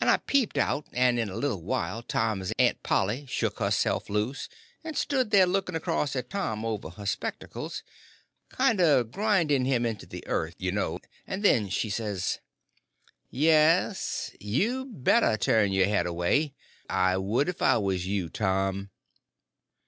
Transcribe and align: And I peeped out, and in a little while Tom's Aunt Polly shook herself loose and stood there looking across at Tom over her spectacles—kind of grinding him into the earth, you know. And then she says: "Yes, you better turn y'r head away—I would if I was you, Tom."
And 0.00 0.08
I 0.08 0.18
peeped 0.18 0.58
out, 0.58 0.86
and 0.92 1.18
in 1.18 1.28
a 1.28 1.34
little 1.34 1.60
while 1.60 2.00
Tom's 2.00 2.52
Aunt 2.56 2.84
Polly 2.84 3.26
shook 3.28 3.58
herself 3.58 4.08
loose 4.08 4.48
and 4.84 4.96
stood 4.96 5.32
there 5.32 5.44
looking 5.44 5.74
across 5.74 6.14
at 6.14 6.30
Tom 6.30 6.64
over 6.64 6.90
her 6.90 7.04
spectacles—kind 7.04 8.80
of 8.80 9.10
grinding 9.10 9.64
him 9.64 9.84
into 9.84 10.06
the 10.06 10.24
earth, 10.28 10.54
you 10.56 10.70
know. 10.70 11.00
And 11.26 11.44
then 11.44 11.68
she 11.68 11.90
says: 11.90 12.38
"Yes, 13.28 14.30
you 14.38 14.84
better 14.86 15.36
turn 15.36 15.72
y'r 15.72 15.86
head 15.88 16.06
away—I 16.06 17.16
would 17.16 17.48
if 17.48 17.60
I 17.60 17.76
was 17.76 18.06
you, 18.06 18.28
Tom." 18.28 18.90